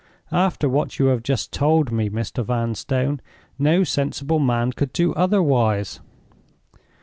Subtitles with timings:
[0.31, 2.43] After what you have just told me, Mr.
[2.43, 3.21] Vanstone,
[3.59, 5.99] no sensible man could do otherwise.